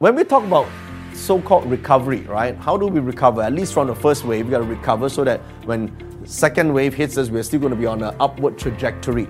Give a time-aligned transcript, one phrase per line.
[0.00, 0.66] when we talk about
[1.12, 2.56] so-called recovery, right?
[2.56, 3.42] How do we recover?
[3.42, 5.92] At least from the first wave, we got to recover so that when
[6.24, 9.28] second wave hits us, we're still going to be on an upward trajectory.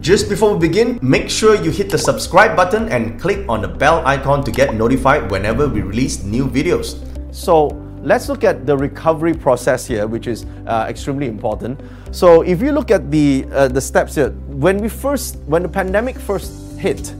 [0.00, 3.68] Just before we begin, make sure you hit the subscribe button and click on the
[3.68, 7.00] bell icon to get notified whenever we release new videos.
[7.34, 7.68] So,
[8.02, 11.80] let's look at the recovery process here, which is uh, extremely important.
[12.10, 15.68] So, if you look at the uh, the steps here, when we first, when the
[15.68, 17.14] pandemic first hit,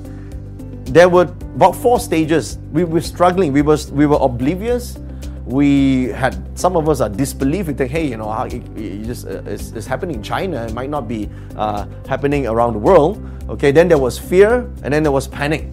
[0.86, 1.22] there were
[1.54, 2.59] about four stages.
[2.73, 3.52] We were struggling.
[3.52, 4.98] We were we were oblivious.
[5.45, 7.66] We had some of us are disbelief.
[7.66, 10.64] We think, hey, you know, it, it just uh, it's, it's, happening in China.
[10.64, 13.20] It might not be uh, happening around the world.
[13.48, 15.66] Okay, then there was fear, and then there was panic,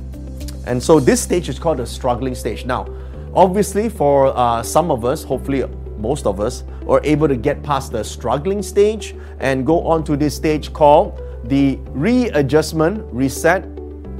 [0.65, 2.65] and so this stage is called the struggling stage.
[2.65, 2.87] Now,
[3.33, 5.63] obviously, for uh, some of us, hopefully
[5.97, 10.17] most of us, are able to get past the struggling stage and go on to
[10.17, 13.63] this stage called the readjustment, reset,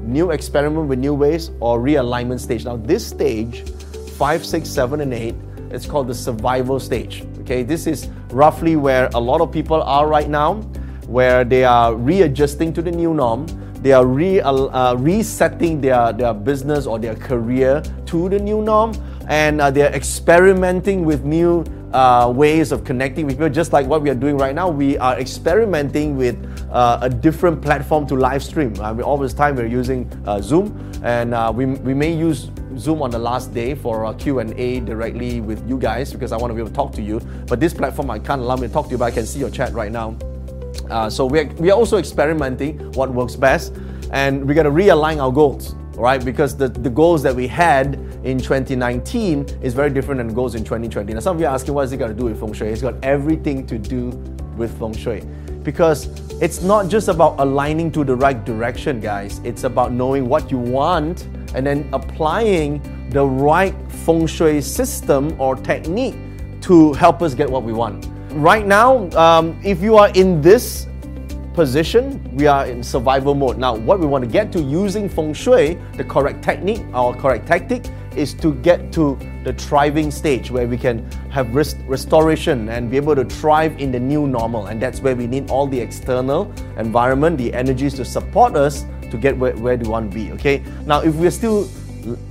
[0.07, 2.65] new experiment with new ways, or realignment stage.
[2.65, 3.70] Now, this stage,
[4.18, 5.35] five, six, seven, and eight,
[5.70, 7.26] it's called the survival stage.
[7.41, 10.55] Okay, this is roughly where a lot of people are right now,
[11.07, 13.45] where they are readjusting to the new norm.
[13.82, 18.93] They are re, uh, resetting their, their business or their career to the new norm,
[19.29, 24.02] and uh, they're experimenting with new uh, ways of connecting with people, just like what
[24.02, 24.70] we are doing right now.
[24.70, 26.38] We are experimenting with
[26.71, 28.74] uh, a different platform to live stream.
[28.82, 32.49] I mean, all this time we're using uh, Zoom, and uh, we, we may use
[32.77, 36.52] Zoom on the last day for a Q&A directly with you guys because I want
[36.52, 37.20] to be able to talk to you.
[37.48, 39.40] But this platform, I can't allow me to talk to you, but I can see
[39.40, 40.18] your chat right now.
[40.90, 43.74] Uh, so we're, we are also experimenting what works best,
[44.12, 46.24] and we got to realign our goals right?
[46.24, 50.63] Because the, the goals that we had in 2019 is very different than goals in
[50.63, 51.13] 2020.
[51.13, 52.70] Now, some of you are asking, what it got to do with feng shui?
[52.70, 54.10] It's got everything to do
[54.57, 55.21] with feng shui.
[55.63, 56.07] Because
[56.41, 59.40] it's not just about aligning to the right direction, guys.
[59.43, 63.76] It's about knowing what you want and then applying the right
[64.06, 66.16] feng shui system or technique
[66.62, 68.07] to help us get what we want.
[68.31, 70.88] Right now, um, if you are in this
[71.53, 73.57] position, we are in survival mode.
[73.57, 77.47] Now, what we want to get to using feng shui, the correct technique, our correct
[77.47, 77.85] tactic,
[78.17, 82.97] is to get to the thriving stage where we can have rest- restoration and be
[82.97, 84.67] able to thrive in the new normal.
[84.67, 89.17] And that's where we need all the external environment, the energies to support us to
[89.17, 90.31] get where, where we want to be.
[90.33, 90.63] Okay.
[90.85, 91.69] Now, if we're still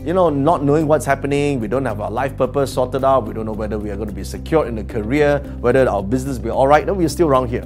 [0.05, 3.35] you know, not knowing what's happening, we don't have our life purpose sorted out, we
[3.35, 6.39] don't know whether we are going to be secure in the career, whether our business
[6.39, 7.65] will be all right, then we're still around here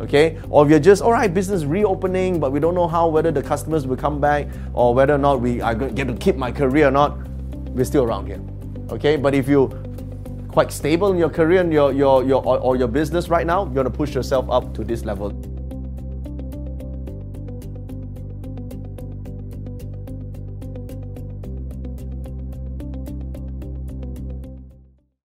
[0.00, 0.38] okay?
[0.50, 3.86] Or you're just, all right, business reopening, but we don't know how, whether the customers
[3.86, 6.52] will come back or whether or not we are going to get to keep my
[6.52, 7.18] career or not,
[7.70, 8.40] we're still around here,
[8.90, 9.16] okay?
[9.16, 9.68] But if you
[10.48, 13.70] quite stable in your career and your, your, your, or, or your business right now,
[13.72, 15.30] you're to push yourself up to this level.